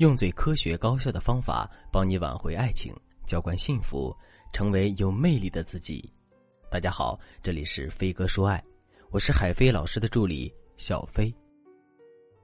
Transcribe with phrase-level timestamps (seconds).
[0.00, 2.90] 用最科学高效的方法帮你挽回爱情，
[3.26, 4.16] 浇灌幸福，
[4.50, 6.10] 成为有魅力的自己。
[6.70, 8.64] 大家好，这里是飞哥说爱，
[9.10, 11.30] 我是海飞老师的助理小飞。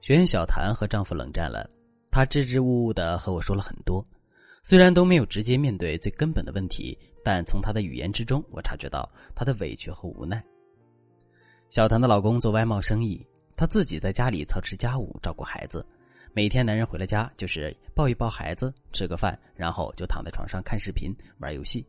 [0.01, 1.67] 学员小谭和丈夫冷战了，
[2.11, 4.05] 她支支吾吾的和我说了很多，
[4.61, 10.43] 虽然都没有直接面对最根本的问题，但从她的语言之中，我察觉到她的委屈和无奈。
[11.71, 15.83] 小谭的老公做外贸生意，她自己在家里操持家务，照顾孩子。
[16.37, 21.83] 每天男人回了家就是抱一抱孩子，吃个饭，然后就躺在床上看视频、玩游戏。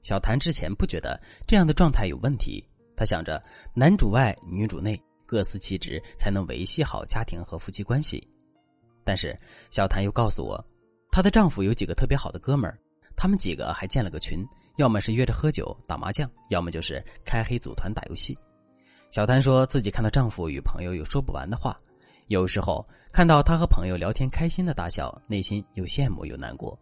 [0.00, 2.64] 小谭之前不觉得这样的状态有问题，
[2.96, 3.42] 她想着
[3.74, 8.24] 男主外女主内，各司其职才能维系好家庭和夫妻关系。
[9.02, 9.36] 但是
[9.72, 10.64] 小谭又告诉我，
[11.10, 12.78] 她的丈夫有几个特别好的哥们儿，
[13.16, 14.38] 他们几个还建了个群，
[14.76, 18.38] 要么是约着喝酒打麻将，要么就是开黑组团打游戏。
[19.10, 21.76] 小谭说自己看到丈夫与朋友有说不完的话。
[22.28, 22.82] 有时候
[23.14, 26.76] 看到他和朋友聊天开心的大笑，内心又羡慕又难过。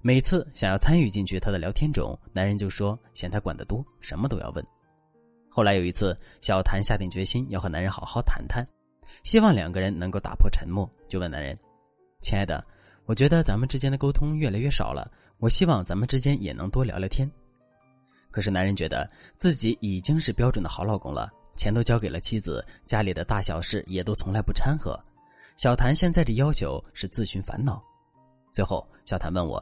[0.00, 4.64] 每次想要参与进去他的聊天中，男人就说嫌他管得多，什么都要问。
[5.50, 8.66] 后来有一次，小谭下定决心要和男人好好谈谈，
[9.24, 11.54] 希望两个人能够打破沉默，就问男人
[12.22, 12.64] ：“亲爱的，
[13.04, 17.30] 我觉得咱们之间的沟通越来越少了，我希望咱们之间也能多聊聊天。”
[18.32, 21.28] 可是男人觉得自己已经是标准的好老公了。
[21.58, 24.98] 钱都交给了妻子，家里的大小事也都从来不掺和。
[25.58, 27.82] 小谭现在这要求是自寻烦恼。
[28.52, 29.60] 最后，小谭问我：“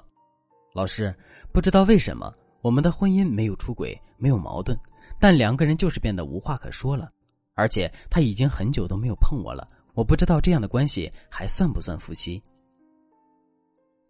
[0.74, 1.12] 老师，
[1.52, 2.30] 不知道为什么
[2.60, 4.78] 我们的婚姻没有出轨，没有矛盾，
[5.18, 7.10] 但两个人就是变得无话可说了。
[7.54, 12.42] 而且他已经很久都没有碰我了，我不知道这样的关系还算不算夫妻？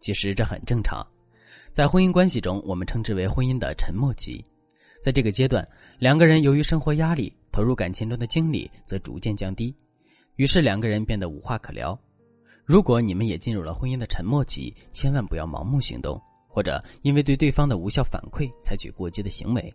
[0.01, 1.01] 其实这很正常，
[1.71, 4.43] 在婚姻关系中，我们称之为婚姻的沉默期。
[5.01, 5.65] 在这个阶段，
[5.99, 9.75] 两个人由于生活压力。”投入感情中的精力则逐渐降低，
[10.37, 11.99] 于是两个人变得无话可聊。
[12.63, 19.73] 如果你们也进入了婚姻的沉默期，千万不要盲目行动，或者因为对对方的无效反馈采取过激的行为。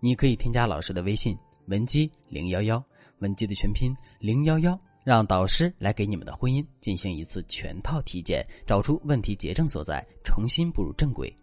[0.00, 1.36] 你可以添加老师的微信
[1.68, 2.82] 文姬零幺幺，
[3.20, 11.34] 文姬的全拼零幺幺，让导师来给你们的婚姻进行一次全套体检，找出问题结症所在，重新步入正轨。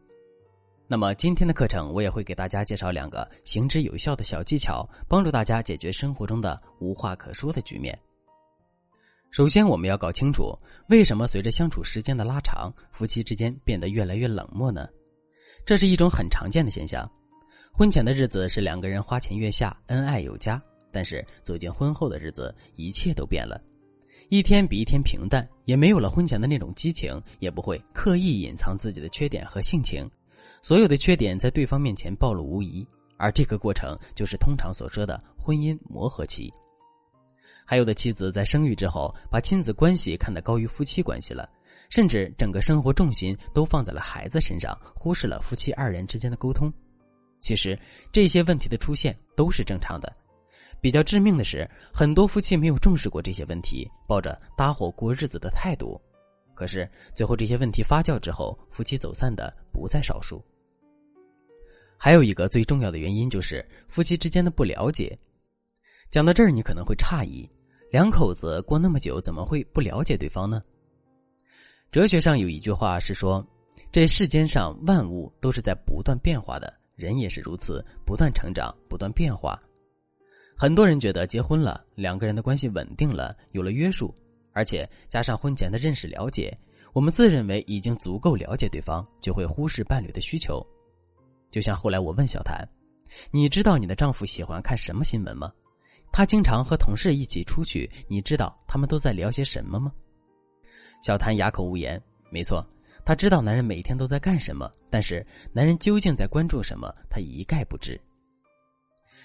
[0.86, 7.98] 那么今天的课程，我也会给大家介绍两个行之有效的小技巧，帮助大家解决生活中的无话可说的局面。
[9.34, 10.56] 首先，我们要搞清楚
[10.90, 14.88] 为什么随着相处时间的拉长，夫妻之间变得越来越冷漠呢？
[15.66, 17.12] 这是一种很常见的现象。
[17.72, 20.62] 婚前的日子是两个人花前月下，恩爱有加，
[20.92, 23.60] 但是走进婚后的日子，一切都变了，
[24.30, 30.08] 一天比一天平淡，也没有了婚前的那种激情，也不会刻意隐藏自己的缺点和性情。
[30.62, 36.54] 所有的缺点在对方面前暴露无遗，而这个过程就是通常所说的婚姻磨合期。
[37.66, 41.50] 还有的妻子在生育之后，把亲子关系看得高于夫妻关系了，
[41.90, 46.72] 甚至整个生活重心都放在了孩子身上，忽视了夫妻二人之间的沟通。
[47.40, 47.78] 其实
[48.12, 50.12] 这些问题的出现都是正常的。
[50.82, 56.00] 比较致命的是，很多夫妻没有重视过这些问题，抱着搭伙过日子的态度，
[56.54, 60.44] 可是最后这些问题发酵之后，夫妻走散的不在少数。
[61.98, 65.18] 还有一个最重要的原因就是夫妻之间的不了解。
[66.12, 67.50] 讲到这儿，你可能会诧异：
[67.94, 70.64] 两口子过那么久，怎么会不了解对方呢？
[71.92, 73.46] 哲学上有一句话是说
[73.94, 79.62] ：“这世间上万物都是在不断变化的，人也是如此，不断成长，不断变化。”
[80.58, 84.12] 很多人觉得结婚了，两个人的关系稳定了，有了约束，
[84.54, 86.52] 而且加上婚前的认识了解，
[86.94, 90.66] 我们自认为已经足够了解对方，就会忽视伴侣的需求。
[91.52, 92.68] 就像后来我问小谭
[93.30, 95.54] ：“你知道你的丈夫喜欢看什么新闻吗？
[96.14, 99.92] 他经常和同事一起出去，你知道他们都在聊些什么吗？”
[101.04, 102.02] 小谭哑口无言。
[102.30, 102.66] 没错，
[103.04, 108.00] 他知道男人每天都在干什么，但是男人究竟在关注什么，他一概不知。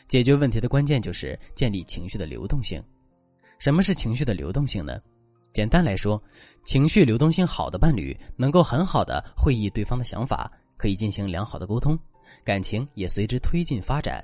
[0.09, 2.83] 解决问题的关键就是建立情绪的流动性。
[3.59, 5.01] 什么是情绪的流动性呢？
[5.53, 6.23] 简单来说，
[6.65, 11.99] 情绪流动性好的伴侣能够很好的会意对方的想法，可以进行良好的沟通。
[12.45, 14.23] 感情也随之推进发展，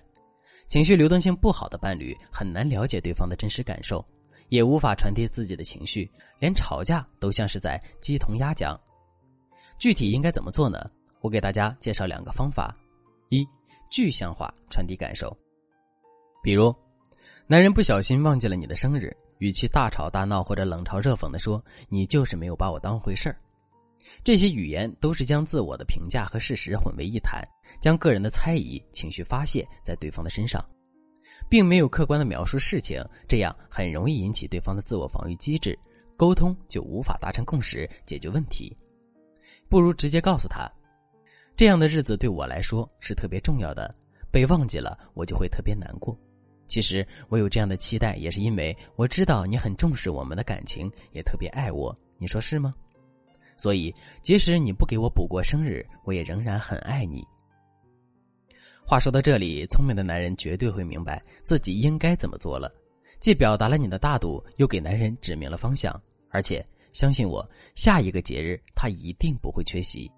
[0.69, 4.05] 情绪流动性不好的伴侣很难了解对方的真实感受，
[4.49, 8.79] 也无法传递自己的情绪，连吵架都像是在鸡同鸭讲。
[9.79, 10.91] 具体应该怎么做呢？
[11.21, 12.75] 我给大家介绍两个方法：
[13.29, 13.47] 一、
[13.91, 15.37] 具象化传递感受。
[16.43, 16.75] 比如，
[17.47, 23.37] 男人不小心忘记了你的生日，与其大吵大闹或者冷嘲热讽的说“你就是没有把我当回事儿”。
[24.23, 27.43] 这些语言都是将自我的评价和事实混为一谈，
[27.81, 30.65] 将个人的猜疑情绪发泄在对方的身上，
[31.49, 35.79] 并没有客观的描述事情，这样很容易引起对方的自我防御机制，
[36.17, 38.75] 沟通就无法达成共识，解决问题。
[39.69, 40.71] 不如直接告诉他，
[41.57, 43.95] 这样的日子对我来说是特别重要的，
[44.31, 46.17] 被忘记了我就会特别难过。
[46.67, 51.97] 其实我有这样的期待，也是因为我知道你很重视我们的感情，也特别爱我。
[52.19, 52.75] 你说是吗？
[53.57, 57.25] 所以即使你不给我补过生日，我也仍然很爱你。
[58.87, 62.71] 话说到这里，聪明的男人绝对会明白自己应该怎么做了，
[63.19, 65.99] 既表达了你的大度，又给男人指明了方向，
[66.29, 70.11] 而且相信我，下一个节日他一定不会缺席。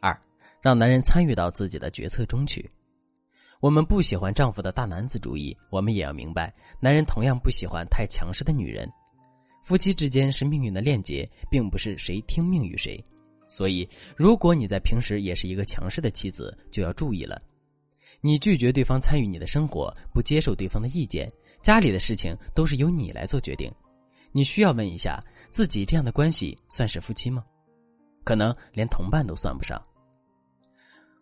[0.00, 0.16] 二，
[0.62, 2.70] 让男人参与到自己的决策中去。
[3.60, 8.88] 我们不喜欢丈夫的大男子主义，我们也要明白，男人同样不喜欢太强势的女人。
[9.64, 13.04] 夫妻之间是命运的链接，并不是谁听命于谁。
[13.48, 17.40] 所以，如果你在平时也是一个强势的妻子，就要注意了。
[18.20, 23.72] 你拒绝对方参与你的生活，不接受对方的意见，家里的事情都是由你来做决定。
[24.32, 27.44] 你需要问一下自己：这样的关系算是夫妻吗？
[28.24, 29.80] 可能连同伴都算不上。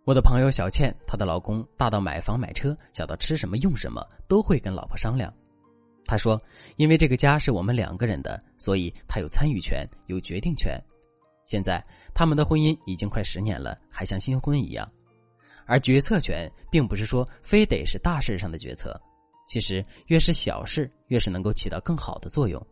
[0.05, 5.33] 我的朋友小倩，她的老公大到买房买车，小到吃什么用什么，都会跟老婆商量。
[6.05, 6.41] 他说
[6.79, 10.81] ：“因为这个家是我们两个人的，所以他有参与权，有决定权。
[11.47, 11.83] 现在
[12.13, 14.87] 他们的婚姻已经快十年了，还像新婚一样。
[15.65, 19.01] 而决策权，并不是说非得是大事上的决策，
[19.49, 22.65] 其实越是小事，越是能够起到更好的作用。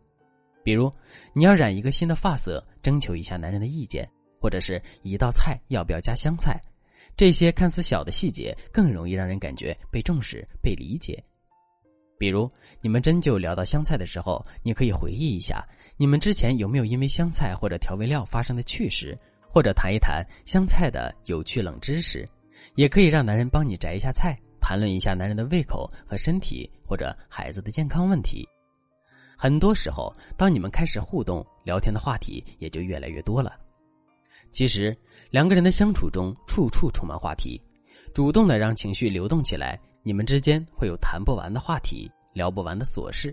[0.62, 0.92] 比如，
[1.32, 4.08] 你要染一个新的发色，征求一下男人的意见，
[4.40, 6.60] 或者是一道菜要不要加香菜。”
[7.16, 11.22] 这些看似小的细节，更容易让人感觉被重视、被理解。
[12.18, 12.50] 比如，
[12.80, 15.64] 你们真就聊到香菜的时候，你可以回忆一下，
[15.96, 19.16] 你们之前有没有因为香菜或者调味料发生的趣事，
[19.48, 22.28] 或者谈一谈香菜的有趣冷知识。
[22.74, 28.48] 也可以让男人帮你摘一下菜，谈论一下男人的胃口和身体，或者孩子的健康问题。
[29.36, 33.52] 很多时候，当你们开始互动聊天的话题也就越来越多了。
[34.50, 34.96] 其实，
[35.30, 37.60] 两个人的相处中，处处充满话题。
[38.12, 43.32] 主动的让情绪流动起来，你们之间会有谈不完的话题，聊不完的琐事。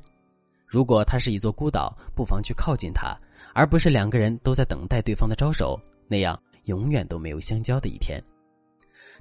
[0.71, 3.13] 如果它是一座孤岛，不妨去靠近它，
[3.53, 5.77] 而不是两个人都在等待对方的招手，
[6.07, 8.23] 那样永远都没有相交的一天。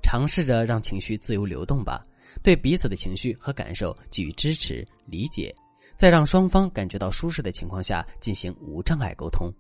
[0.01, 2.07] 尝试着让情绪自由流动吧，
[2.41, 5.53] 对彼此的情绪和感受给予支持、理解，
[5.97, 9.53] 在让双方感觉到舒适的情况下进行无障碍沟通。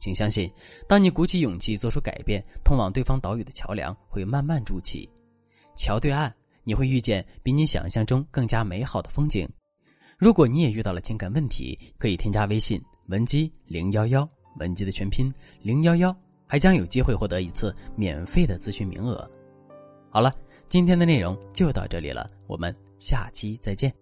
[0.00, 0.50] 请相信，
[0.88, 5.08] 当你鼓起勇气做出改变，通往对方岛屿的桥梁会慢慢筑起。
[5.76, 6.34] 桥对岸，
[6.64, 9.48] 你会遇见比你想象中更加美好的风景。
[10.22, 14.28] 如果你也遇到了情感问题，可以添加微信文姬零幺幺，
[14.60, 15.28] 文姬的全拼
[15.62, 16.16] 零幺幺，
[16.46, 19.28] 还将有机会获得一次免费的咨询名额。
[20.10, 20.32] 好了，
[20.68, 23.92] 今天的内容就到这里了，我们下期再见。